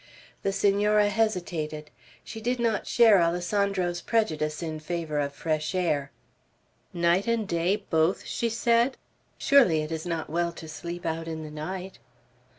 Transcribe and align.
The 0.41 0.51
Senora 0.51 1.09
hesitated. 1.09 1.91
She 2.23 2.41
did 2.41 2.59
not 2.59 2.87
share 2.87 3.19
Alessandro's 3.21 4.01
prejudice 4.01 4.63
in 4.63 4.79
favor 4.79 5.19
of 5.19 5.31
fresh 5.31 5.75
air. 5.75 6.09
"Night 6.91 7.27
and 7.27 7.47
day 7.47 7.75
both?" 7.87 8.25
she 8.25 8.49
said. 8.49 8.97
"Surely 9.37 9.83
it 9.83 9.91
is 9.91 10.07
not 10.07 10.27
well 10.27 10.53
to 10.53 10.67
sleep 10.67 11.05
out 11.05 11.27
in 11.27 11.43
the 11.43 11.51
night?" 11.51 11.99